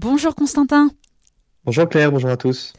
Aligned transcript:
Bonjour 0.00 0.36
Constantin. 0.36 0.90
Bonjour 1.64 1.88
Claire, 1.88 2.12
bonjour 2.12 2.30
à 2.30 2.36
tous. 2.36 2.72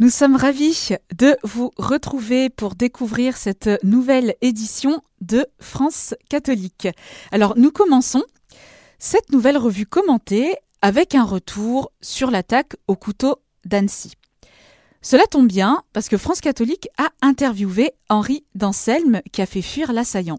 Nous 0.00 0.10
sommes 0.10 0.36
ravis 0.36 0.90
de 1.16 1.34
vous 1.44 1.70
retrouver 1.78 2.50
pour 2.50 2.74
découvrir 2.74 3.38
cette 3.38 3.70
nouvelle 3.82 4.34
édition 4.42 5.00
de 5.22 5.46
France 5.60 6.14
catholique. 6.28 6.88
Alors 7.30 7.54
nous 7.56 7.70
commençons 7.70 8.22
cette 8.98 9.32
nouvelle 9.32 9.56
revue 9.56 9.86
commentée 9.86 10.54
avec 10.82 11.14
un 11.14 11.24
retour 11.24 11.90
sur 12.02 12.30
l'attaque 12.30 12.76
au 12.86 12.96
couteau 12.96 13.36
d'Annecy. 13.64 14.12
Cela 15.00 15.24
tombe 15.24 15.48
bien 15.48 15.82
parce 15.94 16.10
que 16.10 16.18
France 16.18 16.42
catholique 16.42 16.90
a 16.98 17.08
interviewé 17.22 17.92
Henri 18.10 18.44
d'Anselme 18.54 19.22
qui 19.32 19.40
a 19.40 19.46
fait 19.46 19.62
fuir 19.62 19.94
l'assaillant. 19.94 20.38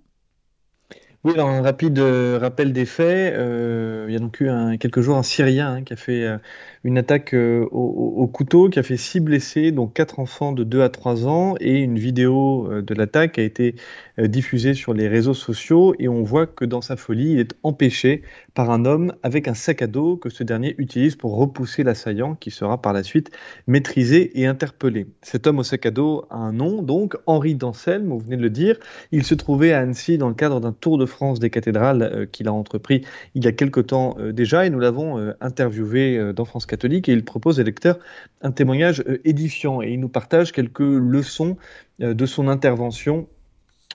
Oui, 1.26 1.32
alors 1.36 1.48
un 1.48 1.62
rapide 1.62 2.00
euh, 2.00 2.38
rappel 2.38 2.74
des 2.74 2.86
faits. 2.86 3.34
Euh, 3.34 4.04
il 4.10 4.14
y 4.14 4.18
a 4.18 4.20
donc 4.20 4.42
eu 4.42 4.50
quelques 4.78 5.00
jours 5.00 5.16
un 5.16 5.23
Syrien 5.23 5.76
hein, 5.76 5.84
qui 5.84 5.94
a 5.94 5.96
fait 5.96 6.26
euh, 6.26 6.38
une 6.84 6.98
attaque 6.98 7.34
au, 7.34 7.70
au, 7.72 8.27
couteau, 8.27 8.68
qui 8.68 8.77
a 8.77 8.84
fait 8.84 8.98
six 8.98 9.22
blessés, 9.22 9.72
dont 9.72 9.88
quatre 9.88 10.20
enfants 10.20 10.52
de 10.52 10.66
2 10.66 10.81
à 10.81 10.90
3 10.90 11.26
ans, 11.26 11.55
et 11.62 11.80
une 11.80 11.98
vidéo 11.98 12.81
de 12.81 12.94
l'attaque 12.94 13.40
a 13.40 13.41
été 13.41 13.76
diffusée 14.17 14.73
sur 14.73 14.94
les 14.94 15.08
réseaux 15.08 15.34
sociaux, 15.34 15.95
et 15.98 16.09
on 16.09 16.23
voit 16.23 16.45
que 16.45 16.66
dans 16.66 16.81
sa 16.81 16.98
folie, 16.98 17.31
il 17.31 17.40
est 17.40 17.55
empêché 17.64 18.23
par 18.53 18.70
un 18.70 18.84
homme 18.84 19.14
avec 19.23 19.48
un 19.48 19.53
sac 19.53 19.81
à 19.81 19.88
dos 19.88 20.17
que 20.17 20.30
ce 20.30 20.44
dernier 20.44 20.76
utilise 20.78 21.16
pour 21.16 21.38
repousser 21.38 21.84
l'assaillant, 21.84 22.36
qui 22.36 22.52
sera 22.52 22.81
par 22.81 22.92
la 22.92 23.02
suite 23.02 23.31
maîtrisé 23.66 24.38
et 24.42 24.45
interpellé. 24.45 25.08
Cet 25.22 25.48
homme 25.48 25.59
au 25.59 25.64
sac 25.64 25.86
à 25.86 25.92
dos 25.92 26.26
a 26.30 26.36
un 26.36 26.52
nom, 26.52 26.81
donc 26.81 27.16
Henri 27.28 27.55
d'Anselme, 27.55 28.09
vous 28.09 28.20
venez 28.20 28.36
de 28.36 28.42
le 28.42 28.50
dire. 28.50 28.78
Il 29.14 29.23
se 29.23 29.36
trouvait 29.36 29.72
à 29.72 29.80
Annecy 29.80 30.17
dans 30.17 30.28
le 30.28 30.36
cadre 30.36 30.59
d'un 30.59 30.73
tour 30.73 30.98
de 30.98 31.05
France 31.13 31.40
des 31.40 31.49
cathédrales 31.49 32.02
euh, 32.02 32.26
qu'il 32.26 32.48
a 32.48 32.53
entrepris 32.53 33.05
il 33.35 33.45
y 33.45 33.48
a 33.48 33.52
quelque 33.52 33.80
temps 33.80 34.16
euh, 34.20 34.34
déjà. 34.34 34.66
Et 34.66 34.70
nous 34.70 34.80
l'avons 34.80 35.17
euh, 35.17 35.34
interviewé 35.39 36.34
dans 36.34 36.45
France 36.45 36.66
catholique 36.66 37.08
et 37.08 37.13
il 37.13 37.23
propose 37.23 37.59
aux 37.59 37.63
lecteurs 37.63 37.99
un 38.41 38.52
témoignage 38.52 39.03
édifiant. 39.23 39.81
Et 39.81 39.91
il 39.91 40.00
nous 40.00 40.09
partage 40.09 40.52
quelques 40.52 40.80
leçons 40.80 41.58
de 42.00 42.25
son 42.25 42.47
intervention 42.47 43.28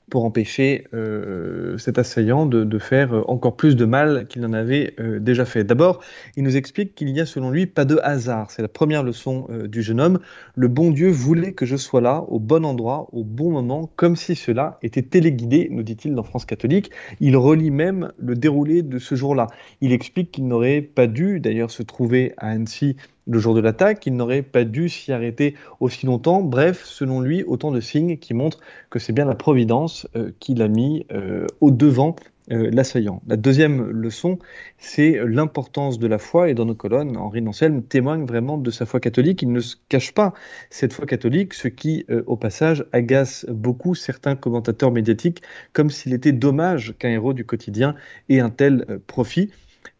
pour 0.08 0.24
empêcher 0.24 0.86
euh, 0.94 1.78
cet 1.78 1.98
assaillant 1.98 2.46
de, 2.46 2.78
faire 2.78 3.28
encore 3.28 3.56
plus 3.56 3.76
de 3.76 3.84
mal 3.84 4.26
qu'il 4.28 4.42
n'en 4.42 4.52
avait 4.52 4.94
euh, 5.00 5.18
déjà 5.18 5.44
fait. 5.44 5.64
D'abord, 5.64 6.00
il 6.36 6.44
nous 6.44 6.56
explique 6.56 6.94
qu'il 6.94 7.12
n'y 7.12 7.20
a 7.20 7.26
selon 7.26 7.50
lui 7.50 7.66
pas 7.66 7.84
de 7.84 7.98
hasard. 8.02 8.50
C'est 8.50 8.62
la 8.62 8.68
première 8.68 9.02
leçon 9.02 9.46
euh, 9.50 9.66
du 9.66 9.82
jeune 9.82 10.00
homme. 10.00 10.20
Le 10.54 10.68
bon 10.68 10.90
Dieu 10.90 11.08
voulait 11.10 11.52
que 11.52 11.66
je 11.66 11.76
sois 11.76 12.00
là, 12.00 12.24
au 12.28 12.38
bon 12.38 12.64
endroit, 12.64 13.08
au 13.12 13.24
bon 13.24 13.50
moment, 13.50 13.90
comme 13.96 14.16
si 14.16 14.34
cela 14.36 14.78
était 14.82 15.02
téléguidé, 15.02 15.68
nous 15.70 15.82
dit-il 15.82 16.14
dans 16.14 16.22
France 16.22 16.44
catholique. 16.44 16.90
Il 17.20 17.36
relie 17.36 17.70
même 17.70 18.12
le 18.18 18.34
déroulé 18.34 18.82
de 18.82 18.98
ce 18.98 19.14
jour-là. 19.14 19.48
Il 19.80 19.92
explique 19.92 20.30
qu'il 20.30 20.46
n'aurait 20.46 20.82
pas 20.82 21.06
dû 21.06 21.40
d'ailleurs 21.40 21.70
se 21.70 21.82
trouver 21.82 22.32
à 22.38 22.48
Annecy 22.48 22.96
le 23.28 23.38
jour 23.38 23.54
de 23.54 23.60
l'attaque, 23.60 24.06
il 24.06 24.16
n'aurait 24.16 24.42
pas 24.42 24.64
dû 24.64 24.88
s'y 24.88 25.12
arrêter 25.12 25.54
aussi 25.80 26.06
longtemps. 26.06 26.40
Bref, 26.42 26.82
selon 26.84 27.20
lui, 27.20 27.44
autant 27.44 27.70
de 27.70 27.80
signes 27.80 28.16
qui 28.16 28.32
montrent 28.32 28.60
que 28.90 28.98
c'est 28.98 29.12
bien 29.12 29.26
la 29.26 29.34
Providence 29.34 30.08
euh, 30.16 30.32
qui 30.40 30.54
l'a 30.54 30.68
mis 30.68 31.06
euh, 31.12 31.46
au 31.60 31.70
devant 31.70 32.16
euh, 32.50 32.70
l'assaillant. 32.72 33.20
La 33.26 33.36
deuxième 33.36 33.90
leçon, 33.90 34.38
c'est 34.78 35.20
l'importance 35.26 35.98
de 35.98 36.06
la 36.06 36.16
foi, 36.16 36.48
et 36.48 36.54
dans 36.54 36.64
nos 36.64 36.74
colonnes, 36.74 37.18
Henri 37.18 37.42
Nanselme 37.42 37.82
témoigne 37.82 38.24
vraiment 38.24 38.56
de 38.56 38.70
sa 38.70 38.86
foi 38.86 38.98
catholique. 38.98 39.42
Il 39.42 39.52
ne 39.52 39.60
se 39.60 39.76
cache 39.90 40.14
pas 40.14 40.32
cette 40.70 40.94
foi 40.94 41.04
catholique, 41.04 41.52
ce 41.52 41.68
qui, 41.68 42.06
au 42.26 42.36
passage, 42.36 42.86
agace 42.92 43.44
beaucoup 43.50 43.94
certains 43.94 44.36
commentateurs 44.36 44.90
médiatiques, 44.90 45.42
comme 45.74 45.90
s'il 45.90 46.14
était 46.14 46.32
dommage 46.32 46.94
qu'un 46.98 47.10
héros 47.10 47.34
du 47.34 47.44
quotidien 47.44 47.94
ait 48.30 48.40
un 48.40 48.50
tel 48.50 49.00
profit 49.06 49.50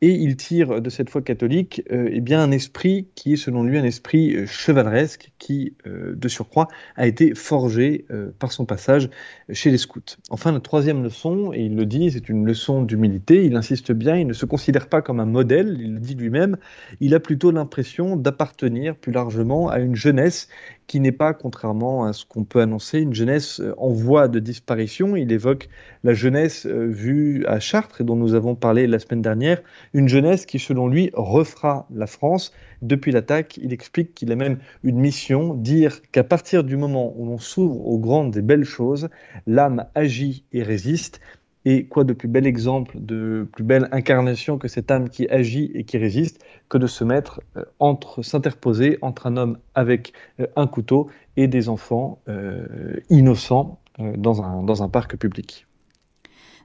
et 0.01 0.11
il 0.11 0.37
tire 0.37 0.81
de 0.81 0.91
cette 0.91 1.11
foi 1.11 1.23
catholique 1.23 1.83
euh, 1.91 2.09
eh 2.13 2.21
bien 2.21 2.41
un 2.41 2.51
esprit 2.53 3.09
qui 3.15 3.33
est 3.33 3.37
selon 3.37 3.65
lui 3.65 3.79
un 3.79 3.85
esprit 3.85 4.35
euh, 4.35 4.47
chevaleresque 4.47 5.33
qui, 5.39 5.75
euh, 5.87 6.15
de 6.15 6.29
surcroît, 6.29 6.69
a 6.97 7.07
été 7.07 7.35
forgé 7.35 8.07
par 8.39 8.53
son 8.53 8.65
passage 8.65 9.11
chez 9.51 9.71
les 9.71 9.79
scouts. 9.79 10.01
Enfin, 10.31 10.53
la 10.53 10.61
troisième 10.61 11.03
leçon, 11.03 11.53
et 11.53 11.63
il 11.63 11.77
le 11.77 11.87
dit, 11.87 12.11
c'est 12.11 12.29
une 12.29 12.45
leçon 12.45 12.83
d'humilité, 12.83 13.45
il 13.45 13.57
insiste 13.57 13.93
bien, 13.93 14.17
il 14.17 14.27
ne 14.27 14.33
se 14.33 14.47
considère 14.47 14.89
pas 14.89 15.03
comme 15.03 15.21
un 15.21 15.27
modèle, 15.27 15.77
il 15.81 15.95
le 15.95 16.01
dit 16.01 16.15
lui-même, 16.15 16.57
il 17.01 17.15
a 17.15 17.21
plutôt 17.21 17.51
l'impression 17.51 18.17
d'appartenir 18.17 18.97
plus 18.97 19.13
largement 19.13 19.69
à 19.69 19.79
une 19.79 19.95
jeunesse 19.95 20.49
qui 20.89 21.01
n'est 21.01 21.13
pas, 21.13 21.35
contrairement 21.35 22.07
à 22.07 22.13
ce 22.15 22.25
qu'on 22.25 22.45
peut 22.45 22.61
annoncer, 22.61 23.01
une 23.01 23.15
jeunesse 23.15 23.61
euh, 23.61 23.75
en 23.77 23.91
voie 23.91 24.27
de 24.27 24.41
disparition. 24.41 25.15
Il 25.15 25.31
évoque 25.31 25.69
la 26.03 26.15
jeunesse 26.15 26.67
euh, 26.67 26.87
vue 26.87 27.45
à 27.47 27.61
Chartres 27.61 28.01
et 28.01 28.05
dont 28.05 28.17
nous 28.17 28.35
avons 28.35 28.57
parlé 28.57 28.87
la 28.87 28.99
semaine 28.99 29.21
dernière, 29.21 29.63
une 29.93 30.09
jeunesse 30.09 30.47
qui, 30.47 30.59
selon 30.59 30.89
lui, 30.89 31.11
refera 31.15 31.87
la 31.95 32.07
France. 32.07 32.53
Depuis 32.83 33.13
l'attaque, 33.13 33.59
il 33.63 33.73
explique 33.73 34.15
qu'il 34.15 34.33
a 34.33 34.37
même 34.37 34.59
une 34.83 34.99
mission, 34.99 35.55
dire 35.55 36.01
qu'à 36.13 36.25
partir 36.25 36.65
du 36.65 36.77
moment 36.77 37.13
où 37.17 37.27
l'on 37.27 37.39
s'ouvre 37.39 37.87
aux 37.87 37.99
grandes 37.99 38.37
et 38.37 38.43
belles 38.43 38.65
choses, 38.65 39.09
l'âme 39.47 39.87
agit 39.95 40.45
et 40.53 40.63
résiste. 40.63 41.21
Et 41.65 41.87
quoi 41.87 42.05
de 42.05 42.13
plus 42.13 42.29
bel 42.29 42.47
exemple, 42.47 42.97
de 42.99 43.47
plus 43.53 43.65
belle 43.65 43.89
incarnation 43.93 44.57
que 44.59 44.69
cette 44.69 44.91
âme 44.91 45.11
qui 45.11 45.29
agit 45.29 45.71
et 45.75 45.85
qui 45.85 45.99
résiste, 45.99 46.43
que 46.69 46.79
de 46.79 46.87
se 46.87 47.05
mettre 47.05 47.43
euh, 47.57 47.65
entre, 47.79 48.23
s'interposer 48.23 48.97
entre 49.03 49.27
un 49.27 49.37
homme 49.37 49.59
avec 49.75 50.13
euh, 50.41 50.47
un 50.57 50.67
couteau 50.67 51.11
et 51.37 51.47
des 51.47 51.69
enfants 51.69 52.21
euh, 52.29 52.97
innocents 53.11 53.81
dans, 53.99 54.43
un, 54.43 54.63
dans 54.63 54.83
un 54.83 54.89
parc 54.89 55.17
public. 55.17 55.68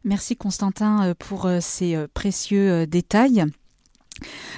Merci 0.05 0.35
Constantin 0.35 1.13
pour 1.17 1.49
ces 1.61 1.97
précieux 2.13 2.85
détails. 2.85 3.45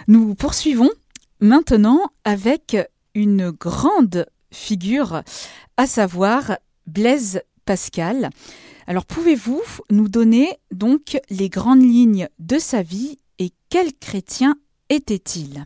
Nous 0.08 0.34
poursuivons 0.34 0.90
maintenant 1.40 2.02
avec 2.24 2.78
une 3.14 3.52
grande 3.52 4.26
figure, 4.52 5.22
à 5.78 5.86
savoir 5.86 6.58
Blaise 6.88 7.42
Pascal. 7.66 8.30
Alors 8.88 9.06
pouvez-vous 9.06 9.62
nous 9.92 10.10
donner 10.10 10.50
donc 10.72 11.20
les 11.30 11.50
grandes 11.50 11.84
lignes 11.84 12.28
de 12.40 12.58
sa 12.58 12.82
vie 12.82 13.20
et 13.38 13.52
quel 13.70 13.94
chrétien 13.94 14.56
était-il? 14.90 15.66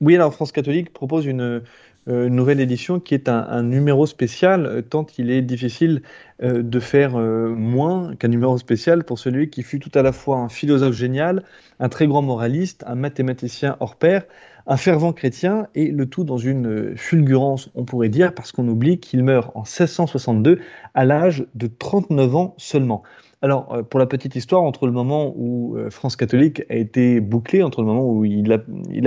Oui, 0.00 0.16
alors 0.16 0.34
France 0.34 0.50
catholique 0.50 0.92
propose 0.92 1.26
une, 1.26 1.62
euh, 2.08 2.28
nouvelle 2.28 2.58
édition 2.58 2.98
qui 2.98 3.14
est 3.14 3.28
un, 3.28 3.62
numéro 3.62 4.06
spécial, 4.06 4.66
euh, 4.66 4.82
tant 4.82 5.06
il 5.18 5.30
est 5.30 5.42
difficile 5.42 6.02
euh, 6.42 6.62
de 6.62 6.80
faire 6.80 7.16
moins 7.16 8.16
qu'un 8.16 8.28
numéro 8.28 8.58
spécial 8.58 9.04
pour 9.04 9.20
celui 9.20 9.50
qui 9.50 9.62
fut 9.62 9.78
tout 9.78 9.96
à 9.96 10.02
la 10.02 10.10
fois 10.10 10.38
un 10.38 10.48
philosophe 10.48 10.94
génial, 10.94 11.44
un 11.78 11.88
très 11.88 12.08
grand 12.08 12.22
moraliste, 12.22 12.82
un 12.88 12.96
mathématicien 12.96 13.76
hors 13.78 13.94
pair, 13.94 14.24
un 14.66 14.76
fervent 14.76 15.12
chrétien, 15.12 15.68
et 15.74 15.90
le 15.90 16.06
tout 16.06 16.24
dans 16.24 16.38
une 16.38 16.96
fulgurance, 16.96 17.70
on 17.74 17.84
pourrait 17.84 18.08
dire, 18.08 18.34
parce 18.34 18.52
qu'on 18.52 18.66
oublie 18.68 18.98
qu'il 18.98 19.22
meurt 19.22 19.50
en 19.54 19.60
1662 19.60 20.60
à 20.94 21.04
l'âge 21.04 21.46
de 21.54 21.66
39 21.66 22.36
ans 22.36 22.54
seulement. 22.58 23.02
Alors, 23.44 23.74
euh, 23.74 23.82
pour 23.82 23.98
la 23.98 24.06
petite 24.06 24.36
histoire, 24.36 24.62
entre 24.62 24.86
le 24.86 24.92
moment 24.92 25.34
où 25.36 25.76
euh, 25.76 25.90
France 25.90 26.14
catholique 26.14 26.62
a 26.70 26.76
été 26.76 27.18
bouclée, 27.18 27.64
entre 27.64 27.80
le 27.80 27.88
moment 27.88 28.08
où 28.08 28.24
il, 28.24 28.52
a, 28.52 28.58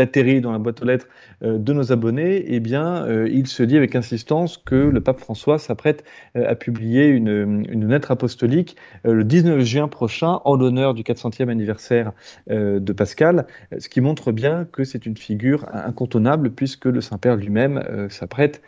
atterrit 0.01 0.41
dans 0.41 0.51
la 0.51 0.59
boîte 0.59 0.81
aux 0.81 0.85
lettres 0.85 1.07
euh, 1.41 1.57
de 1.57 1.71
nos 1.71 1.93
abonnés, 1.93 2.43
eh 2.45 2.59
bien, 2.59 3.07
il 3.27 3.47
se 3.47 3.63
dit 3.63 3.77
avec 3.77 3.95
insistance 3.95 4.57
que 4.57 4.75
le 4.75 5.01
pape 5.01 5.19
François 5.19 5.57
s'apprête 5.57 6.03
à 6.33 6.55
publier 6.55 7.07
une, 7.07 7.87
lettre 7.87 8.11
apostolique 8.11 8.75
le 9.03 9.23
19 9.23 9.61
juin 9.61 9.87
prochain 9.87 10.41
en 10.43 10.55
l'honneur 10.55 10.93
du 10.93 11.03
400e 11.03 11.49
anniversaire 11.49 12.11
de 12.49 12.93
Pascal, 12.93 13.47
ce 13.77 13.87
qui 13.87 14.01
montre 14.01 14.31
bien 14.31 14.65
que 14.65 14.83
c'est 14.83 15.05
une 15.05 15.15
figure 15.15 15.65
incontournable 15.71 16.51
puisque 16.51 16.85
le 16.85 16.99
Saint-Père 16.99 17.35
lui-même 17.35 17.83
s'apprête 18.09 18.61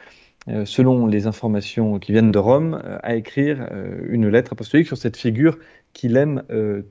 selon 0.65 1.07
les 1.07 1.27
informations 1.27 1.99
qui 1.99 2.11
viennent 2.11 2.31
de 2.31 2.39
Rome, 2.39 2.81
euh, 2.83 2.97
à 3.03 3.15
écrire 3.15 3.67
euh, 3.71 3.99
une 4.09 4.27
lettre 4.27 4.53
apostolique 4.53 4.87
sur 4.87 4.97
cette 4.97 5.17
figure 5.17 5.57
qu'il 5.93 6.15
aime 6.15 6.43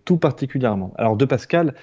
tout 0.04 0.16
particulièrement. 0.16 0.92
Alors 0.96 1.16
de 1.16 1.24
Pascal, 1.24 1.74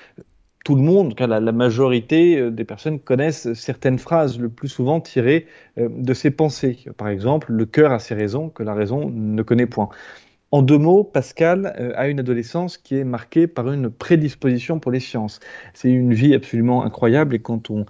tout 0.65 0.75
le 0.75 0.81
monde, 0.81 1.17
la 1.17 1.39
majorité 1.53 2.51
des 2.51 2.65
personnes 2.65 2.99
connaissent 2.99 3.53
certaines 3.53 3.97
phrases, 3.97 4.37
le 4.37 4.49
plus 4.49 4.67
souvent 4.67 4.99
tirées 4.99 5.47
de 5.77 6.13
ses 6.13 6.31
pensées. 6.31 6.79
Par 6.97 7.07
exemple, 7.07 7.53
le 7.53 7.65
cœur 7.65 7.93
a 7.93 7.99
ses 7.99 8.13
raisons 8.13 8.49
que 8.49 8.61
la 8.61 8.73
raison 8.73 9.09
ne 9.09 9.41
connaît 9.41 9.67
point. 9.67 9.87
En 10.53 10.61
deux 10.61 10.77
mots, 10.77 11.03
Pascal 11.03 11.73
euh, 11.79 11.93
a 11.95 12.07
une 12.09 12.19
adolescence 12.19 12.77
qui 12.77 12.95
est 12.95 13.03
marquée 13.03 13.47
par 13.47 13.71
une 13.71 13.89
prédisposition 13.89 14.77
pour 14.77 14.91
les 14.91 14.99
sciences. 14.99 15.39
C'est 15.73 15.89
une 15.89 16.13
vie 16.13 16.35
absolument 16.35 16.85
incroyable 16.85 17.33
et 17.33 17.39
quand 17.39 17.71
on, 17.71 17.85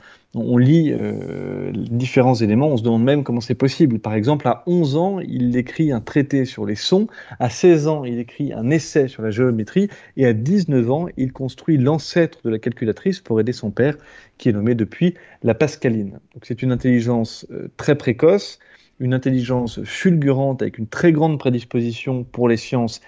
lit 0.57 0.93
euh, 0.97 1.73
différents 1.73 2.35
éléments, 2.35 2.69
on 2.69 2.77
se 2.77 2.83
demande 2.83 3.03
même 3.03 3.25
comment 3.25 3.41
c'est 3.41 3.53
possible. 3.53 3.99
Par 3.99 4.13
exemple, 4.13 4.47
à 4.47 4.63
11 4.65 4.95
ans, 4.95 5.19
il 5.19 5.57
écrit 5.57 5.91
un 5.91 5.99
traité 5.99 6.45
sur 6.45 6.65
les 6.65 6.75
sons, 6.75 7.07
à 7.37 7.49
16 7.49 7.89
ans, 7.89 8.05
il 8.05 8.17
écrit 8.17 8.53
un 8.53 8.69
essai 8.69 9.09
sur 9.09 9.23
la 9.23 9.29
géométrie, 9.29 9.89
et 10.15 10.25
à 10.25 10.31
19 10.31 10.89
ans, 10.89 11.07
il 11.17 11.33
construit 11.33 11.77
l'ancêtre 11.77 12.39
de 12.45 12.49
la 12.49 12.59
calculatrice 12.59 13.19
pour 13.19 13.41
aider 13.41 13.51
son 13.51 13.71
père, 13.71 13.97
qui 14.37 14.47
est 14.47 14.53
nommé 14.53 14.73
depuis 14.73 15.15
la 15.43 15.53
Pascaline. 15.53 16.11
Donc 16.33 16.43
c'est 16.45 16.63
une 16.63 16.71
intelligence 16.71 17.45
euh, 17.51 17.67
très 17.75 17.95
précoce, 17.95 18.57
une 18.99 19.13
intelligence 19.13 19.83
fulgurante 19.83 20.61
avec 20.61 20.77
une 20.77 20.87
très 20.87 21.11
grande 21.11 21.39
prédisposition 21.39 22.23
pour 22.23 22.47
les 22.47 22.57
sciences 22.57 23.01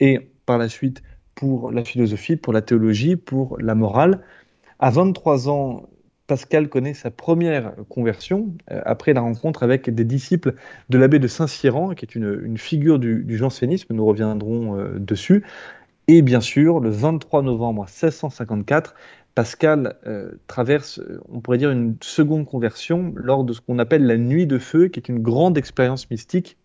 et 0.00 0.30
par 0.46 0.58
la 0.58 0.68
suite 0.68 1.02
pour 1.34 1.70
la 1.70 1.84
philosophie, 1.84 2.36
pour 2.36 2.52
la 2.52 2.62
théologie, 2.62 3.16
pour 3.16 3.58
la 3.60 3.74
morale. 3.74 4.22
À 4.78 4.90
23 4.90 5.48
ans, 5.48 5.88
Pascal 6.26 6.68
connaît 6.68 6.94
sa 6.94 7.10
première 7.10 7.74
conversion 7.88 8.54
après 8.68 9.12
la 9.12 9.20
rencontre 9.20 9.62
avec 9.62 9.90
des 9.90 10.04
disciples 10.04 10.54
de 10.88 10.98
l'abbé 10.98 11.18
de 11.18 11.26
Saint-Cyran, 11.26 11.90
qui 11.94 12.04
est 12.04 12.14
une, 12.14 12.56
figure 12.56 12.98
du, 12.98 13.24
du, 13.24 13.36
jansénisme, 13.36 13.94
nous 13.94 14.06
reviendrons 14.06 14.76
dessus. 14.96 15.44
Et 16.08 16.22
bien 16.22 16.40
sûr, 16.40 16.80
le 16.80 16.90
23 16.90 17.42
novembre 17.42 17.82
1654, 17.82 18.94
Pascal 19.34 19.96
euh, 20.06 20.32
traverse, 20.46 21.00
on 21.28 21.40
pourrait 21.40 21.58
dire, 21.58 21.70
une 21.70 21.96
seconde 22.00 22.46
conversion 22.46 23.12
lors 23.16 23.44
de 23.44 23.52
ce 23.52 23.60
qu'on 23.60 23.78
appelle 23.78 24.04
la 24.04 24.18
nuit 24.18 24.46
de 24.46 24.58
feu, 24.58 24.88
qui 24.88 25.00
est 25.00 25.08
une 25.08 25.20
grande 25.20 25.56
expérience 25.56 26.10
mystique 26.10 26.58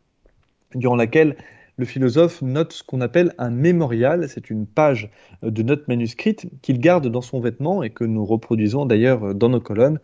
durant 0.76 0.96
laquelle 0.96 1.38
le 1.78 1.86
philosophe 1.86 2.42
note 2.42 2.74
ce 2.74 2.84
qu'on 2.84 3.02
appelle 3.02 3.34
un 3.38 3.52
mémorial. 3.52 4.28
C'est 4.28 4.50
une 4.50 4.66
page 4.66 5.10
euh, 5.44 5.52
de 5.52 5.64
notes 5.64 5.88
manuscrites 5.88 6.48
qu'il 6.62 6.80
garde 6.80 7.08
dans 7.08 7.22
son 7.22 7.40
vêtement 7.40 7.84
et 7.84 7.90
que 7.90 8.04
nous 8.04 8.26
reproduisons 8.26 8.86
d'ailleurs 8.86 9.34
dans 9.34 9.50
nos 9.50 9.62
colonnes. 9.62 10.00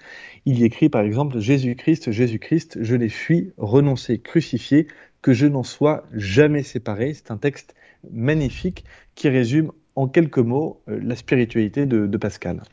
Il 0.46 0.60
y 0.60 0.64
écrit 0.64 0.90
par 0.90 1.02
exemple 1.02 1.40
Jésus-Christ, 1.40 2.12
Jésus-Christ, 2.12 2.78
je 2.82 2.96
l'ai 2.96 3.10
fui, 3.10 3.52
renoncé, 3.58 4.20
crucifié, 4.20 4.88
que 5.22 5.34
je 5.34 5.48
n'en 5.48 5.64
sois 5.64 6.06
jamais 6.14 6.64
séparé. 6.64 7.14
C'est 7.14 7.32
un 7.32 7.38
texte 7.38 7.76
magnifique 8.12 8.86
qui 9.16 9.30
résume 9.30 9.72
en 9.96 10.08
quelques 10.08 10.40
mots 10.40 10.82
euh, 10.90 11.00
la 11.02 11.16
spiritualité 11.16 11.86
de, 11.86 12.18
Pascal. 12.18 12.64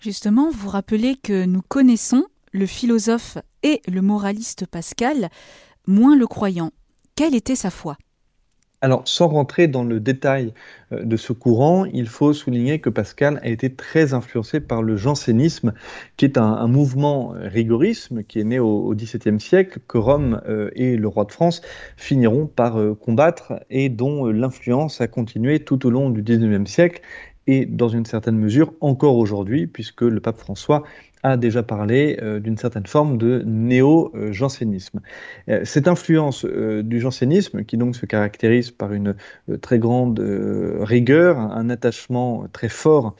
Justement, 0.00 0.50
vous 0.50 0.68
rappelez 0.68 1.16
que 1.16 1.44
nous 1.44 1.62
connaissons 1.62 2.24
le 2.52 2.66
philosophe 2.66 3.38
et 3.62 3.80
le 3.88 4.02
moraliste 4.02 4.66
Pascal, 4.66 5.30
moins 5.86 6.16
le 6.16 6.26
croyant. 6.26 6.72
Quelle 7.14 7.34
était 7.34 7.56
sa 7.56 7.70
foi? 7.70 7.96
Alors, 8.82 9.02
sans 9.06 9.28
rentrer 9.28 9.68
dans 9.68 9.84
le 9.84 10.00
détail 10.00 10.52
euh, 10.90 11.04
de 11.04 11.16
ce 11.16 11.32
courant, 11.32 11.84
il 11.84 12.08
faut 12.08 12.32
souligner 12.32 12.80
que 12.80 12.90
Pascal 12.90 13.38
a 13.44 13.48
été 13.48 13.72
très 13.72 14.12
influencé 14.12 14.58
par 14.58 14.82
le 14.82 14.96
jansénisme, 14.96 15.72
qui 16.16 16.24
est 16.24 16.36
un, 16.36 16.66
mouvement 16.66 17.32
euh, 17.36 17.46
rigorisme 17.46 18.24
qui 18.24 18.40
est 18.40 18.44
né 18.44 18.58
au 18.58 18.92
XVIIe 18.92 19.38
siècle, 19.38 19.78
que 19.86 19.98
Rome 19.98 20.42
euh, 20.48 20.70
et 20.74 20.96
le 20.96 21.06
roi 21.06 21.24
de 21.24 21.30
France 21.30 21.62
finiront 21.96 22.46
par 22.46 22.76
combattre 23.00 23.54
et 23.70 23.88
dont 23.88 24.26
l'influence 24.26 25.00
a 25.00 25.06
continué 25.06 25.60
tout 25.60 25.86
au 25.86 25.90
long 25.90 26.10
du 26.10 26.22
XIXe 26.22 26.68
siècle 26.68 27.02
et 27.46 27.66
dans 27.66 27.88
une 27.88 28.04
certaine 28.04 28.38
mesure 28.38 28.72
encore 28.80 29.16
aujourd'hui, 29.16 29.66
puisque 29.66 30.02
le 30.02 30.20
pape 30.20 30.38
François 30.38 30.84
a 31.22 31.36
déjà 31.36 31.62
parlé 31.62 32.18
euh, 32.20 32.40
d'une 32.40 32.56
certaine 32.56 32.86
forme 32.86 33.16
de 33.16 33.42
néo-jansénisme. 33.46 35.00
Euh, 35.48 35.64
cette 35.64 35.86
influence 35.86 36.44
euh, 36.44 36.82
du 36.82 37.00
jansénisme, 37.00 37.64
qui 37.64 37.76
donc 37.76 37.94
se 37.94 38.06
caractérise 38.06 38.70
par 38.70 38.92
une 38.92 39.14
très 39.60 39.78
grande 39.78 40.20
rigueur, 40.80 41.38
un 41.38 41.70
attachement 41.70 42.46
très 42.52 42.68
fort, 42.68 43.14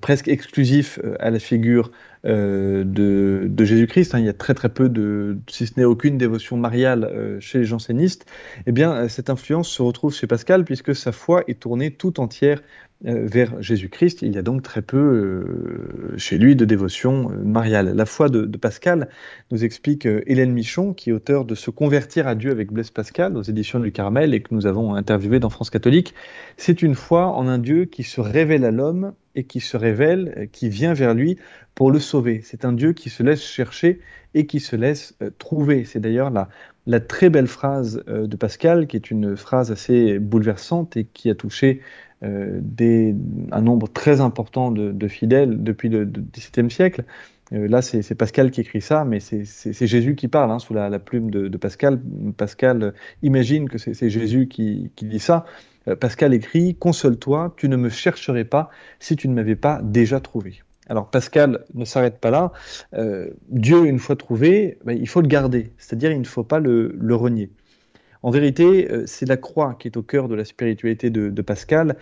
presque 0.00 0.28
exclusif 0.28 1.00
à 1.20 1.30
la 1.30 1.38
figure 1.38 1.90
de, 2.24 2.84
de 2.84 3.64
Jésus-Christ, 3.64 4.14
hein, 4.14 4.18
il 4.18 4.26
y 4.26 4.28
a 4.28 4.34
très 4.34 4.54
très 4.54 4.68
peu 4.68 4.88
de, 4.88 5.38
si 5.48 5.66
ce 5.66 5.72
n'est 5.78 5.84
aucune 5.84 6.18
dévotion 6.18 6.56
mariale 6.56 7.38
chez 7.40 7.60
les 7.60 7.64
jansénistes, 7.64 8.26
eh 8.66 8.72
bien 8.72 9.08
cette 9.08 9.30
influence 9.30 9.68
se 9.68 9.80
retrouve 9.80 10.14
chez 10.14 10.26
Pascal 10.26 10.64
puisque 10.64 10.94
sa 10.94 11.12
foi 11.12 11.44
est 11.48 11.60
tournée 11.60 11.90
tout 11.90 12.20
entière 12.20 12.60
euh, 13.06 13.26
vers 13.26 13.60
Jésus-Christ. 13.60 14.22
Il 14.22 14.34
y 14.34 14.38
a 14.38 14.42
donc 14.42 14.62
très 14.62 14.80
peu 14.80 14.96
euh, 14.96 16.16
chez 16.16 16.38
lui 16.38 16.56
de 16.56 16.64
dévotion 16.64 17.30
euh, 17.30 17.44
mariale. 17.44 17.94
La 17.94 18.06
foi 18.06 18.30
de, 18.30 18.46
Pascal 18.56 19.08
nous 19.50 19.62
explique 19.62 20.06
Hélène 20.06 20.52
Michon, 20.52 20.94
qui 20.94 21.10
est 21.10 21.12
auteur 21.12 21.44
de 21.44 21.54
Se 21.54 21.70
convertir 21.70 22.26
à 22.26 22.34
Dieu 22.34 22.50
avec 22.50 22.72
Blaise 22.72 22.90
Pascal 22.90 23.36
aux 23.36 23.42
éditions 23.42 23.78
du 23.78 23.92
Carmel 23.92 24.32
et 24.32 24.40
que 24.40 24.54
nous 24.54 24.66
avons 24.66 24.94
interviewé 24.94 25.38
dans 25.38 25.50
France 25.50 25.68
catholique. 25.68 26.14
C'est 26.56 26.80
une 26.80 26.94
foi 26.94 27.26
en 27.26 27.46
un 27.46 27.58
Dieu 27.58 27.84
qui 27.84 28.04
se 28.04 28.22
révèle 28.22 28.64
à 28.64 28.70
l'homme 28.70 29.12
et 29.34 29.44
qui 29.44 29.60
se 29.60 29.76
révèle, 29.76 30.48
qui 30.52 30.68
vient 30.68 30.94
vers 30.94 31.14
lui 31.14 31.38
pour 31.74 31.90
le 31.90 31.98
sauver. 31.98 32.40
C'est 32.44 32.64
un 32.64 32.72
Dieu 32.72 32.92
qui 32.92 33.10
se 33.10 33.22
laisse 33.22 33.42
chercher 33.42 34.00
et 34.34 34.46
qui 34.46 34.60
se 34.60 34.76
laisse 34.76 35.16
trouver. 35.38 35.84
C'est 35.84 36.00
d'ailleurs 36.00 36.30
la, 36.30 37.00
très 37.00 37.30
belle 37.30 37.46
phrase 37.46 38.04
de 38.06 38.36
Pascal, 38.36 38.86
qui 38.86 38.96
est 38.96 39.10
une 39.10 39.36
phrase 39.36 39.72
assez 39.72 40.18
bouleversante 40.18 40.96
et 40.96 41.04
qui 41.04 41.30
a 41.30 41.34
touché 41.34 41.80
euh, 42.24 42.60
un 43.50 43.60
nombre 43.60 43.88
très 43.88 44.20
important 44.20 44.70
de, 44.70 45.08
fidèles 45.08 45.62
depuis 45.62 45.88
le 45.88 46.04
XVIIe 46.04 46.70
siècle. 46.70 47.04
Euh, 47.52 47.68
là, 47.68 47.82
c'est 47.82 48.14
Pascal 48.14 48.50
qui 48.50 48.60
écrit 48.60 48.80
ça, 48.80 49.04
mais 49.04 49.20
c'est 49.20 49.86
Jésus 49.86 50.14
qui 50.14 50.28
parle 50.28 50.50
hein, 50.50 50.58
sous 50.58 50.74
la, 50.74 50.98
plume 50.98 51.30
de, 51.30 51.56
Pascal. 51.56 52.00
Pascal 52.36 52.94
imagine 53.22 53.68
que 53.68 53.78
c'est 53.78 54.10
Jésus 54.10 54.48
qui, 54.48 54.90
dit 54.96 55.18
ça. 55.18 55.44
Euh, 55.88 55.96
Pascal 55.96 56.34
écrit 56.34 56.74
Console-toi, 56.74 57.54
tu 57.56 57.68
ne 57.68 57.76
me 57.76 57.88
chercherais 57.88 58.44
pas 58.44 58.70
si 58.98 59.16
tu 59.16 59.28
ne 59.28 59.34
m'avais 59.34 59.56
pas 59.56 59.80
déjà 59.82 60.20
trouvé. 60.20 60.62
Alors 60.88 61.10
Pascal 61.10 61.64
ne 61.74 61.84
s'arrête 61.84 62.18
pas 62.20 62.30
là. 62.30 62.52
Dieu, 63.48 63.86
une 63.86 63.98
fois 63.98 64.16
trouvé, 64.16 64.78
ben, 64.84 64.92
il 64.92 65.08
faut 65.08 65.22
le 65.22 65.28
garder, 65.28 65.72
c'est-à-dire 65.78 66.12
il 66.12 66.20
ne 66.20 66.26
faut 66.26 66.44
pas 66.44 66.60
le 66.60 67.14
renier. 67.14 67.50
En 68.24 68.30
vérité, 68.30 68.90
euh, 68.90 69.02
c'est 69.06 69.28
la 69.28 69.36
croix 69.36 69.76
qui 69.78 69.86
est 69.86 69.98
au 69.98 70.02
cœur 70.02 70.28
de 70.28 70.34
la 70.34 70.46
spiritualité 70.46 71.10
de, 71.10 71.42
Pascal. 71.42 71.96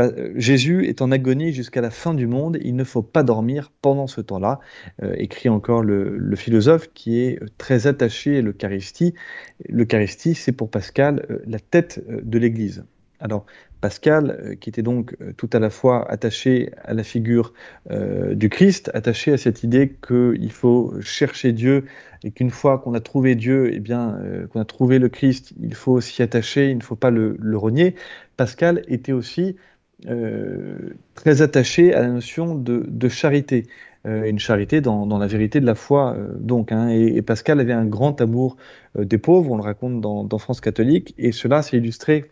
Euh, 0.00 0.32
Jésus 0.34 0.84
est 0.88 1.02
en 1.02 1.12
agonie 1.12 1.52
jusqu'à 1.52 1.80
la 1.80 1.90
fin 1.90 2.14
du 2.14 2.26
monde, 2.26 2.58
il 2.62 2.74
ne 2.74 2.82
faut 2.82 3.02
pas 3.02 3.22
dormir 3.22 3.70
pendant 3.80 4.08
ce 4.08 4.20
temps-là, 4.20 4.58
euh, 5.04 5.14
écrit 5.18 5.48
encore 5.48 5.84
le, 5.84 6.34
philosophe 6.34 6.92
qui 6.94 7.20
est 7.20 7.38
très 7.58 7.86
attaché 7.86 8.38
à 8.38 8.42
l'Eucharistie. 8.42 9.14
L'Eucharistie, 9.68 10.34
c'est 10.34 10.50
pour 10.50 10.68
Pascal 10.68 11.24
la 11.46 11.60
tête 11.60 12.02
de 12.08 12.38
l'Église. 12.40 12.84
Alors, 13.20 13.46
Pascal, 13.80 14.38
euh, 14.42 14.54
qui 14.54 14.70
était 14.70 14.82
donc 14.82 15.16
euh, 15.20 15.32
tout 15.36 15.50
à 15.52 15.58
la 15.58 15.70
fois 15.70 16.10
attaché 16.10 16.70
à 16.84 16.94
la 16.94 17.04
figure 17.04 17.52
euh, 17.90 18.34
du 18.34 18.48
Christ, 18.48 18.90
attaché 18.94 19.32
à 19.32 19.38
cette 19.38 19.62
idée 19.62 19.96
qu'il 20.06 20.52
faut 20.52 20.94
chercher 21.00 21.52
Dieu 21.52 21.84
et 22.24 22.30
qu'une 22.30 22.50
fois 22.50 22.78
qu'on 22.78 22.94
a 22.94 23.00
trouvé 23.00 23.34
Dieu, 23.36 23.70
eh 23.72 23.78
bien, 23.78 24.18
qu'on 24.52 24.60
a 24.60 24.64
trouvé 24.64 24.98
le 24.98 25.08
Christ, 25.08 25.52
il 25.62 25.74
faut 25.74 26.00
s'y 26.00 26.20
attacher, 26.22 26.70
il 26.70 26.78
ne 26.78 26.82
faut 26.82 26.96
pas 26.96 27.10
le, 27.10 27.38
renier. 27.56 27.94
Pascal 28.36 28.82
était 28.88 29.12
aussi 29.12 29.54
très 31.14 31.42
attaché 31.42 31.94
à 31.94 32.00
la 32.00 32.08
notion 32.08 32.56
de, 32.56 33.08
charité. 33.08 33.68
une 34.04 34.40
charité 34.40 34.80
dans, 34.80 35.06
la 35.16 35.26
vérité 35.28 35.60
de 35.60 35.66
la 35.66 35.76
foi, 35.76 36.16
donc. 36.40 36.72
Hein. 36.72 36.88
et, 36.88 37.22
Pascal 37.22 37.60
avait 37.60 37.72
un 37.72 37.86
grand 37.86 38.20
amour 38.20 38.56
des 38.98 39.18
pauvres, 39.18 39.52
on 39.52 39.56
le 39.56 39.62
raconte 39.62 40.00
dans, 40.00 40.24
dans 40.24 40.38
France 40.38 40.60
catholique, 40.60 41.14
et 41.18 41.30
cela 41.30 41.62
s'est 41.62 41.76
illustré 41.76 42.24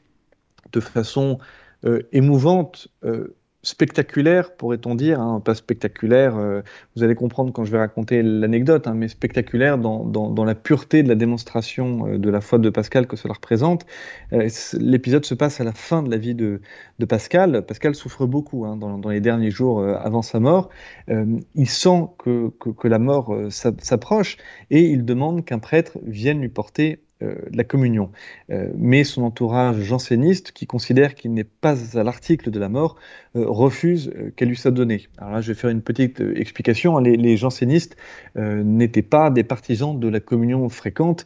de 0.73 0.81
façon 0.81 1.39
euh, 1.85 2.03
émouvante, 2.13 2.89
euh, 3.05 3.37
spectaculaire, 3.63 4.57
pourrait-on 4.57 4.95
dire, 4.95 5.21
hein, 5.21 5.41
pas 5.41 5.55
spectaculaire, 5.55 6.37
euh, 6.37 6.63
vous 6.95 7.03
allez 7.03 7.15
comprendre 7.15 7.53
quand 7.53 7.65
je 7.65 7.73
vais 7.73 7.79
raconter 7.79 8.23
l'anecdote, 8.23 8.87
hein, 8.87 8.95
mais 8.95 9.09
spectaculaire 9.09 9.77
dans, 9.77 10.45
la 10.45 10.55
pureté 10.55 11.03
de 11.03 11.09
la 11.09 11.17
démonstration 11.17 12.17
de 12.17 12.31
la 12.31 12.41
foi 12.41 12.59
de 12.59 12.71
Pascal 12.71 13.07
que 13.07 13.17
cela 13.17 13.35
représente. 13.35 13.87
L'épisode 14.31 15.25
se 15.25 15.35
passe 15.35 15.61
à 15.61 15.65
la 15.65 15.73
fin 15.73 16.03
de 16.03 16.11
la 16.11 16.17
vie 16.17 16.35
de, 16.35 16.61
Pascal. 17.09 17.67
Pascal 17.67 17.95
souffre 17.95 18.27
beaucoup 18.27 18.65
hein, 18.65 18.77
dans, 18.77 19.11
les 19.11 19.21
derniers 19.21 19.51
jours 19.51 19.85
avant 19.85 20.23
sa 20.23 20.39
mort. 20.39 20.71
il 21.09 21.69
sent 21.69 22.07
que, 22.19 22.51
que 22.51 22.89
la 22.89 23.01
mort 23.01 23.37
s'approche 23.51 24.37
et 24.71 24.83
il 24.83 25.05
demande 25.05 25.45
qu'un 25.45 25.59
prêtre 25.59 25.99
vienne 26.05 26.41
lui 26.41 26.49
porter 26.49 27.01
euh, 27.23 27.35
la 27.51 27.65
communion. 27.65 28.11
Euh, 28.51 28.69
mais 28.77 29.03
son 29.03 29.23
entourage 29.23 29.81
janséniste, 29.81 30.53
qui 30.53 30.67
considère 30.67 31.15
qu'il 31.15 31.33
n'est 31.33 31.45
pas 31.45 31.75
à 31.99 32.03
l'article 32.03 32.51
de 32.51 32.59
la 32.59 32.69
mort, 32.69 32.97
euh, 33.37 33.45
refuse 33.47 34.13
qu'elle 34.37 34.49
lui 34.49 34.57
soit 34.57 34.71
donnée. 34.71 35.09
Alors 35.17 35.33
là, 35.33 35.41
je 35.41 35.49
vais 35.49 35.59
faire 35.59 35.71
une 35.71 35.81
petite 35.81 36.21
explication. 36.21 36.99
Les, 36.99 37.17
les 37.17 37.39
jansénistes 37.39 37.97
n'étaient 38.37 39.01
pas 39.01 39.31
des 39.31 39.45
partisans 39.45 39.99
de 39.99 40.09
la 40.09 40.21
communion 40.21 40.69
fréquente, 40.69 41.25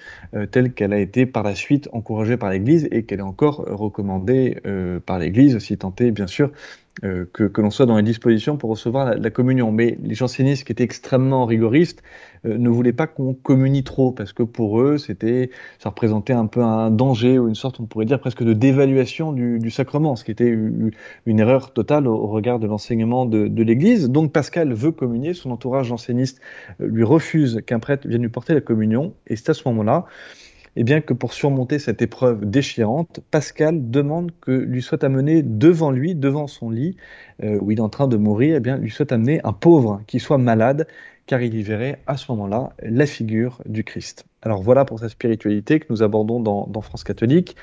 telle 0.52 0.73
qu'elle 0.73 0.92
a 0.92 0.99
été 0.99 1.26
par 1.26 1.42
la 1.42 1.56
suite 1.56 1.88
encouragée 1.92 2.37
par 2.37 2.50
l'Église 2.50 2.87
et 2.92 3.02
qu'elle 3.02 3.18
est 3.18 3.23
encore 3.23 3.56
recommandée 3.56 4.59
par 5.06 5.18
l'Église, 5.18 5.59
si 5.59 5.73
est, 5.73 6.11
bien 6.12 6.28
sûr, 6.28 6.52
euh, 7.04 7.25
que, 7.32 7.61
l'on 7.61 7.70
soit 7.70 7.87
dans 7.87 7.97
les 7.97 8.02
dispositions 8.02 8.56
pour 8.56 8.68
recevoir 8.68 9.16
la, 9.16 9.30
communion. 9.30 9.73
Mais 9.73 9.97
les 10.02 10.14
jansénistes 10.14 10.64
qui 10.64 10.73
étaient 10.73 10.85
extrêmement 10.85 11.47
rigoristes 11.47 12.02
euh, 12.44 12.59
ne 12.59 12.68
voulaient 12.68 12.92
pas 12.92 13.06
qu'on 13.06 13.32
communie 13.32 13.85
trop, 13.85 14.12
parce 14.12 14.32
que 14.32 14.42
pour 14.42 14.80
eux, 14.80 14.99
c'était, 14.99 15.50
ça 15.78 15.90
représentait 15.90 16.32
un 16.32 16.47
peu 16.47 16.62
un 16.62 16.90
danger 16.90 17.38
ou 17.38 17.49
une 17.49 17.54
sorte, 17.54 17.80
on 17.80 17.87
pourrait 17.87 18.04
dire, 18.04 18.20
presque 18.20 18.42
de 18.42 18.52
dévaluation 18.52 19.32
du, 19.32 19.59
du 19.59 19.70
sacrement, 19.70 20.16
ce 20.16 20.25
qui 20.25 20.30
était 20.30 20.49
une, 20.49 20.92
erreur 21.26 21.73
totale 21.73 22.06
au, 22.06 22.26
regard 22.26 22.59
de 22.59 22.66
l'enseignement 22.66 23.25
de, 23.25 23.47
de 23.49 23.62
l'Église. 23.62 24.11
Donc 24.11 24.32
Pascal 24.32 24.75
veut 24.75 24.92
communier, 24.92 25.32
son 25.32 25.52
entourage 25.52 25.87
janséniste 25.87 26.40
euh, 26.80 26.87
lui 26.87 27.04
refuse 27.04 27.62
qu'un 27.64 27.78
prêtre 27.78 28.06
vienne 28.09 28.23
lui 28.23 28.28
porter 28.28 28.52
la 28.52 28.61
communion, 28.61 29.14
et 29.26 29.37
c'est 29.37 29.49
à 29.49 29.54
ce 29.54 29.66
moment-là 29.68 30.06
et 30.76 30.84
bien 30.84 31.00
que 31.00 31.12
pour 31.12 31.32
surmonter 31.32 31.78
cette 31.78 32.00
épreuve 32.02 32.48
déchirante, 32.48 33.20
Pascal 33.30 33.90
demande 33.90 34.30
que 34.40 34.52
lui 34.52 34.82
soit 34.82 35.02
amené 35.02 35.42
devant 35.42 35.90
lui, 35.90 36.14
devant 36.14 36.46
son 36.46 36.70
lit, 36.70 36.96
euh, 37.42 37.58
où 37.60 37.70
il 37.70 37.78
est 37.78 37.82
en 37.82 37.88
train 37.88 38.06
de 38.06 38.16
mourir, 38.16 38.56
et 38.56 38.60
bien 38.60 38.76
lui 38.76 38.90
soit 38.90 39.10
amené 39.12 39.40
un 39.44 39.52
pauvre 39.52 40.02
qui 40.06 40.20
soit 40.20 40.38
malade, 40.38 40.86
car 41.26 41.42
il 41.42 41.54
y 41.54 41.62
verrait 41.62 42.00
à 42.06 42.16
ce 42.16 42.30
moment-là 42.32 42.72
la 42.82 43.06
figure 43.06 43.62
du 43.66 43.84
Christ. 43.84 44.24
Alors 44.42 44.62
voilà 44.62 44.84
pour 44.84 44.98
sa 45.00 45.08
spiritualité 45.08 45.80
que 45.80 45.86
nous 45.90 46.02
abordons 46.02 46.40
dans, 46.40 46.80
France 46.80 47.04
catholique. 47.04 47.56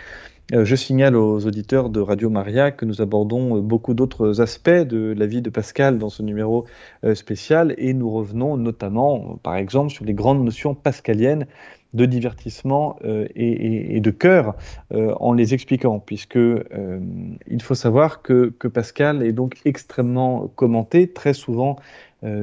Euh, 0.53 0.63
je 0.63 0.75
signale 0.75 1.17
aux 1.17 1.45
auditeurs 1.45 1.89
de 1.89 1.99
Radio 1.99 2.29
Maria 2.29 2.71
que 2.71 2.85
nous 2.85 3.01
abordons 3.01 3.59
beaucoup 3.59 3.93
d'autres 3.93 4.39
aspects 4.39 4.69
de 4.69 5.13
la 5.17 5.25
vie 5.25 5.41
de 5.41 5.49
Pascal 5.49 5.97
dans 5.97 6.09
ce 6.09 6.23
numéro 6.23 6.65
spécial 7.13 7.73
et 7.77 7.93
nous 7.93 8.09
revenons 8.09 8.55
notamment, 8.55 9.37
par 9.43 9.57
exemple, 9.57 9.91
sur 9.91 10.05
les 10.05 10.13
grandes 10.13 10.43
notions 10.45 10.73
pascaliennes 10.73 11.47
de 11.93 12.05
divertissement 12.05 12.99
et, 13.35 13.99
de 13.99 14.11
cœur 14.11 14.55
en 14.93 15.33
les 15.33 15.53
expliquant, 15.53 15.99
puisque 15.99 16.37
il 16.37 17.61
faut 17.61 17.75
savoir 17.75 18.21
que, 18.21 18.53
Pascal 18.67 19.23
est 19.23 19.31
donc 19.31 19.55
extrêmement 19.65 20.47
commenté, 20.55 21.07
très 21.11 21.33
souvent 21.33 21.77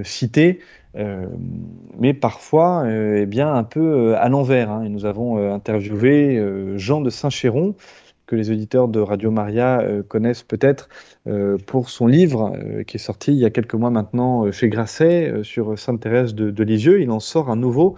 cité, 0.03 0.61
euh, 0.97 1.27
mais 1.99 2.15
parfois 2.15 2.85
euh, 2.85 3.23
eh 3.23 3.27
bien 3.27 3.53
un 3.53 3.65
peu 3.65 3.81
euh, 3.81 4.19
à 4.19 4.29
l'envers. 4.29 4.71
Hein. 4.71 4.85
Et 4.85 4.89
nous 4.89 5.07
avons 5.07 5.53
interviewé 5.53 6.43
Jean 6.77 7.01
de 7.01 7.11
Saint-Chéron, 7.11 7.75
que 8.27 8.37
les 8.37 8.51
auditeurs 8.51 8.89
de 8.89 9.01
Radio 9.01 9.31
Maria 9.31 9.87
connaissent 10.09 10.43
peut-être 10.43 10.89
pour 11.67 11.91
son 11.91 12.07
livre 12.07 12.57
qui 12.87 12.97
est 12.97 13.01
sorti 13.01 13.33
il 13.33 13.39
y 13.39 13.45
a 13.45 13.51
quelques 13.51 13.75
mois 13.75 13.91
maintenant 13.91 14.51
chez 14.51 14.71
Grasset 14.71 15.43
sur 15.43 15.79
Sainte 15.79 16.01
Thérèse 16.01 16.35
de, 16.35 16.51
de, 16.51 16.65
Lisieux. 16.65 17.03
Il 17.03 17.11
en 17.11 17.21
sort 17.21 17.51
un 17.51 17.57
nouveau 17.57 17.97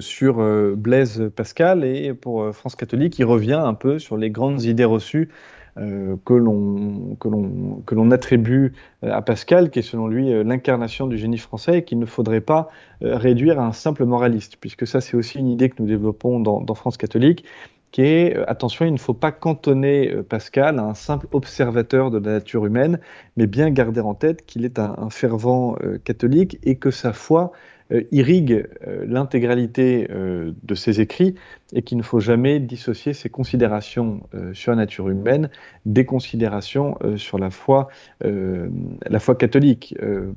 sur 0.00 0.36
Blaise 0.76 1.30
Pascal 1.34 1.84
et 1.84 2.12
pour 2.12 2.54
France 2.54 2.76
catholique, 2.76 3.18
il 3.18 3.24
revient 3.24 3.60
un 3.62 3.74
peu 3.74 3.98
sur 3.98 4.16
les 4.16 4.30
grandes 4.30 4.62
idées 4.62 4.84
reçues 4.84 5.30
euh, 5.76 6.16
que 6.24 6.34
l'on 6.34 8.10
attribue 8.12 8.74
euh, 9.02 9.12
à 9.12 9.22
Pascal, 9.22 9.70
qui 9.70 9.80
est 9.80 9.82
selon 9.82 10.06
lui 10.06 10.32
euh, 10.32 10.44
l'incarnation 10.44 11.08
du 11.08 11.18
génie 11.18 11.38
français, 11.38 11.78
et 11.78 11.84
qu'il 11.84 11.98
ne 11.98 12.06
faudrait 12.06 12.40
pas 12.40 12.68
réduire 13.00 13.58
à 13.58 13.66
un 13.66 13.72
simple 13.72 14.04
moraliste, 14.04 14.56
puisque 14.60 14.86
ça 14.86 15.00
c'est 15.00 15.16
aussi 15.16 15.38
une 15.38 15.48
idée 15.48 15.68
que 15.68 15.82
nous 15.82 15.88
développons 15.88 16.38
dans, 16.38 16.74
France 16.74 16.96
catholique, 16.96 17.44
qui 17.90 18.02
est, 18.02 18.36
attention, 18.46 18.84
il 18.86 18.92
ne 18.92 18.98
faut 18.98 19.14
pas 19.14 19.32
cantonner 19.32 20.14
Pascal 20.28 20.78
à 20.78 20.84
un 20.84 20.94
simple 20.94 21.26
observateur 21.32 22.10
de 22.10 22.18
la 22.18 22.34
nature 22.34 22.66
humaine, 22.66 23.00
mais 23.36 23.46
bien 23.46 23.70
garder 23.70 24.00
en 24.00 24.14
tête 24.14 24.46
qu'il 24.46 24.64
est 24.64 24.78
un, 24.78 25.10
fervent 25.10 25.76
catholique 26.04 26.58
et 26.62 26.76
que 26.76 26.90
sa 26.90 27.12
foi 27.12 27.52
euh, 27.52 27.73
irrigue 28.10 28.66
euh, 28.86 29.04
l'intégralité 29.06 30.08
euh, 30.10 30.52
de 30.62 30.74
ses 30.74 31.00
écrits 31.00 31.34
et 31.72 31.82
qu'il 31.82 31.98
ne 31.98 32.02
faut 32.02 32.20
jamais 32.20 32.60
dissocier 32.60 33.14
ses 33.14 33.28
considérations 33.28 34.20
sur 34.52 34.70
la 34.70 34.76
nature 34.76 35.08
humaine 35.08 35.50
des 35.86 36.04
considérations 36.04 36.96
sur 37.16 37.36
la 37.36 37.50
foi, 37.50 37.88
la 38.20 39.18
foi 39.18 39.34
catholique. 39.34 39.96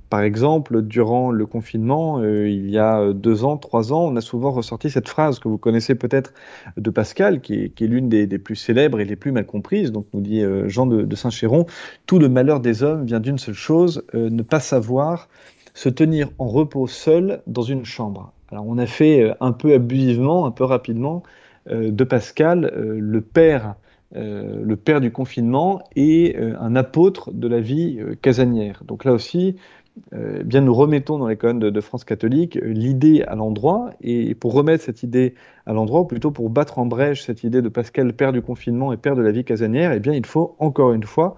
par 0.10 0.22
exemple, 0.22 0.82
durant 0.82 1.30
le 1.30 1.46
confinement, 1.46 2.24
il 2.24 2.72
y 2.72 2.80
a 2.80 3.14
deux 3.14 3.44
ans, 3.44 3.58
trois 3.58 3.94
ans, 3.94 4.08
on 4.08 4.16
a 4.16 4.22
souvent 4.22 4.50
ressorti 4.50 4.90
cette 4.90 5.10
phrase 5.10 5.38
que 5.38 5.48
vous 5.48 5.60
connaissez 5.60 5.94
peut-être 5.94 6.34
de 6.76 6.90
Pascal, 6.90 7.40
qui 7.40 7.66
est, 7.66 7.82
l'une 7.82 8.10
des, 8.10 8.26
plus 8.40 8.56
célèbres 8.56 9.00
et 9.00 9.06
les 9.06 9.16
plus 9.16 9.32
mal 9.32 9.46
comprises. 9.46 9.92
Donc, 9.92 10.08
nous 10.14 10.22
dit 10.22 10.42
Jean 10.66 10.88
de, 10.88 11.04
de 11.04 11.16
Saint-Chéron, 11.16 11.68
tout 12.08 12.18
le 12.18 12.30
malheur 12.30 12.62
des 12.62 12.82
hommes 12.82 13.06
vient 13.06 13.20
d'une 13.20 13.38
seule 13.38 13.54
chose, 13.54 14.04
ne 14.14 14.42
pas 14.42 14.60
savoir 14.60 15.28
se 15.78 15.90
tenir 15.90 16.32
en 16.40 16.48
repos 16.48 16.88
seul 16.88 17.44
dans 17.46 17.62
une 17.62 17.86
chambre. 17.86 18.34
Alors 18.52 18.66
on 18.68 18.80
a 18.80 18.88
fait 18.88 19.22
euh, 19.22 19.34
un 19.42 19.52
peu 19.52 19.76
abusivement, 19.76 20.48
un 20.48 20.52
peu 20.52 20.64
rapidement, 20.64 21.22
euh, 21.70 21.92
de 21.92 22.04
Pascal 22.04 22.66
euh, 22.66 22.98
le 23.00 23.22
père, 23.22 23.76
le 24.14 24.76
père 24.76 25.02
du 25.02 25.12
confinement 25.12 25.84
et 25.98 26.38
un 26.38 26.78
apôtre 26.78 27.34
de 27.34 27.46
la 27.46 27.60
vie 27.60 28.00
casanière. 28.22 28.84
Donc 28.86 29.04
là 29.04 29.12
aussi, 29.12 29.58
eh 30.14 30.46
bien 30.46 30.62
nous 30.62 30.74
remettons 30.74 31.18
dans 31.18 31.28
les 31.28 31.36
colonnes 31.36 31.60
de, 31.60 31.82
France 31.82 32.06
catholique 32.06 32.58
l'idée 32.64 33.24
à 33.24 33.36
l'endroit 33.36 33.90
et 34.00 34.34
pour 34.34 34.54
remettre 34.54 34.82
cette 34.82 35.04
idée 35.04 35.36
à 35.66 35.74
l'endroit, 35.74 36.00
ou 36.00 36.06
plutôt 36.06 36.32
pour 36.32 36.50
battre 36.50 36.80
en 36.80 36.86
brèche 36.86 37.26
cette 37.26 37.44
idée 37.44 37.62
de 37.62 37.68
Pascal 37.68 38.14
père 38.14 38.32
du 38.32 38.42
confinement 38.42 38.94
et 38.94 38.98
père 38.98 39.18
de 39.18 39.22
la 39.22 39.32
vie 39.32 39.44
casanière, 39.44 39.92
eh 39.92 40.00
bien 40.00 40.14
il 40.14 40.26
faut 40.26 40.56
encore 40.58 40.94
une 40.94 41.04
fois 41.04 41.36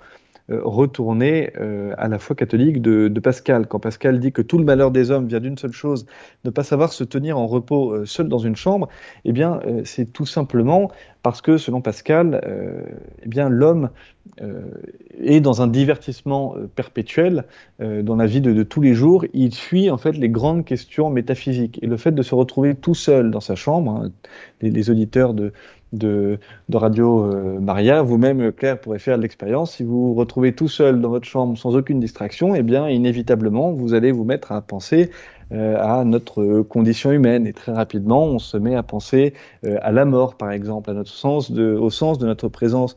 euh, 0.51 0.61
retourner 0.63 1.51
euh, 1.59 1.93
à 1.97 2.07
la 2.07 2.17
foi 2.17 2.35
catholique 2.35 2.81
de, 2.81 3.19
Pascal. 3.19 3.67
Quand 3.67 3.79
Pascal 3.79 4.19
dit 4.19 4.31
que 4.31 4.41
tout 4.41 4.57
le 4.57 4.63
malheur 4.63 4.89
des 4.89 5.11
hommes 5.11 5.27
vient 5.27 5.39
d'une 5.39 5.57
seule 5.57 5.73
chose, 5.73 6.05
ne 6.43 6.49
pas 6.49 6.63
savoir 6.63 6.91
se 6.91 7.03
tenir 7.03 7.37
en 7.37 7.45
repos 7.45 7.91
euh, 7.91 8.05
seul 8.05 8.29
dans 8.29 8.39
une 8.39 8.55
chambre, 8.55 8.89
eh 9.25 9.31
bien, 9.31 9.59
c'est 9.83 10.11
tout 10.11 10.25
simplement 10.25 10.89
parce 11.21 11.41
que, 11.41 11.57
selon 11.57 11.81
Pascal, 11.81 12.41
eh 13.21 13.27
bien, 13.27 13.49
l'homme 13.49 13.89
est 15.17 15.41
dans 15.41 15.61
un 15.61 15.67
divertissement 15.67 16.55
perpétuel 16.75 17.45
dans 17.79 18.15
la 18.15 18.25
vie 18.25 18.41
de, 18.41 18.63
tous 18.63 18.81
les 18.81 18.93
jours. 18.93 19.25
Il 19.33 19.53
fuit 19.53 19.89
en 19.89 19.97
fait 19.97 20.13
les 20.13 20.29
grandes 20.29 20.65
questions 20.65 21.09
métaphysiques. 21.09 21.79
Et 21.81 21.87
le 21.87 21.97
fait 21.97 22.11
de 22.11 22.21
se 22.21 22.35
retrouver 22.35 22.75
tout 22.75 22.95
seul 22.95 23.31
dans 23.31 23.41
sa 23.41 23.55
chambre, 23.55 23.91
hein, 23.91 24.11
les, 24.61 24.89
auditeurs 24.89 25.33
de, 25.33 25.51
de, 25.93 26.39
Radio 26.73 27.25
euh, 27.25 27.59
Maria. 27.59 28.01
Vous-même, 28.01 28.51
Claire, 28.51 28.79
pourrez 28.79 28.99
faire 28.99 29.17
l'expérience. 29.17 29.75
Si 29.75 29.83
vous 29.83 30.09
vous 30.09 30.13
retrouvez 30.13 30.53
tout 30.53 30.67
seul 30.67 31.01
dans 31.01 31.09
votre 31.09 31.25
chambre 31.25 31.57
sans 31.57 31.75
aucune 31.75 31.99
distraction, 31.99 32.55
eh 32.55 32.63
bien, 32.63 32.89
inévitablement, 32.89 33.71
vous 33.71 33.93
allez 33.93 34.11
vous 34.11 34.23
mettre 34.23 34.51
à 34.51 34.61
penser 34.61 35.09
euh, 35.11 35.38
à 35.51 36.03
notre 36.05 36.61
condition 36.61 37.11
humaine. 37.11 37.47
Et 37.47 37.53
très 37.53 37.71
rapidement, 37.71 38.25
on 38.25 38.39
se 38.39 38.57
met 38.57 38.75
à 38.75 38.83
penser 38.83 39.33
euh, 39.65 39.77
à 39.81 39.91
la 39.91 40.05
mort, 40.05 40.35
par 40.35 40.51
exemple, 40.51 40.89
à 40.89 40.93
notre 40.93 41.11
sens 41.11 41.51
au 41.51 41.89
sens 41.89 42.19
de 42.19 42.25
notre 42.25 42.47
présence 42.47 42.95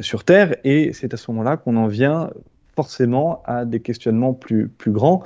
sur 0.00 0.24
Terre. 0.24 0.56
Et 0.64 0.92
c'est 0.92 1.14
à 1.14 1.16
ce 1.16 1.30
moment-là 1.30 1.56
qu'on 1.56 1.76
en 1.76 1.86
vient 1.86 2.30
forcément 2.76 3.42
à 3.44 3.64
des 3.64 3.80
questionnements 3.80 4.32
plus, 4.32 4.68
plus 4.68 4.90
grands 4.90 5.22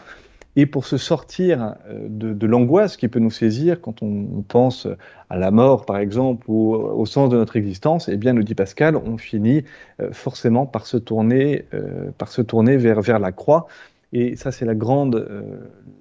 et 0.59 0.67
pour 0.67 0.87
se 0.87 0.97
sortir 0.97 1.77
euh, 1.89 2.09
de, 2.09 2.47
l'angoisse 2.47 2.97
qui 2.97 3.07
peut 3.07 3.21
nous 3.21 3.31
saisir 3.31 3.81
quand 3.81 4.03
on, 4.03 4.43
pense 4.43 4.89
à 5.31 5.37
la 5.37 5.53
mort, 5.53 5.87
par 5.87 5.99
exemple, 5.99 6.45
ou 6.49 6.75
au 6.75 7.07
sens 7.07 7.31
de 7.31 7.37
notre 7.37 7.57
existence, 7.57 8.09
eh 8.09 8.17
bien, 8.17 8.33
nous 8.33 8.43
dit 8.43 8.57
Pascal, 8.57 8.97
on 8.97 9.19
finit 9.19 9.63
euh, 10.01 10.11
forcément 10.11 10.67
par 10.67 10.87
se 10.87 10.97
tourner, 10.97 11.65
euh, 11.75 12.11
par 12.19 12.27
se 12.29 12.43
tourner 12.43 12.77
vers, 12.77 13.01
vers 13.01 13.21
la 13.21 13.31
croix. 13.31 13.69
Et 14.13 14.37
ça, 14.37 14.53
c'est 14.53 14.65
la 14.65 14.75
grande, 14.75 15.29